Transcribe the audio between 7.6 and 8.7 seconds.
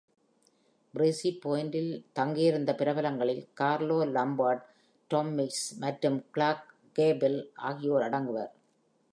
ஆகியோர் அடங்குவர்.